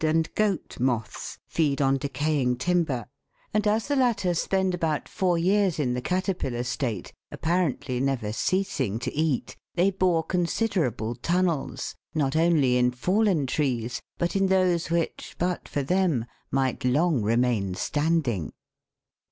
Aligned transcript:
41) 0.03 0.15
and 0.17 0.33
goat 0.33 0.79
moths 0.79 1.37
feed 1.45 1.79
on 1.79 1.97
decaying 1.97 2.57
timber, 2.57 3.05
and 3.53 3.67
as 3.67 3.87
the 3.87 3.95
latter 3.95 4.33
spend 4.33 4.73
about 4.73 5.07
four 5.07 5.37
years 5.37 5.77
in 5.77 5.93
the 5.93 6.01
caterpillar 6.01 6.63
state, 6.63 7.13
appa 7.31 7.49
rently 7.51 8.01
never 8.01 8.33
ceasing 8.33 8.97
to 8.97 9.13
eat, 9.13 9.55
they 9.75 9.91
bore 9.91 10.23
considerable 10.23 11.13
tunnels 11.13 11.93
not 12.15 12.35
only 12.35 12.77
in 12.77 12.89
fallen 12.89 13.45
trees, 13.45 14.01
but 14.17 14.35
in 14.35 14.47
those 14.47 14.89
which, 14.89 15.35
but 15.37 15.67
for 15.69 15.83
them, 15.83 16.25
might 16.49 16.83
long 16.83 17.21
remain 17.21 17.75
standing. 17.75 18.51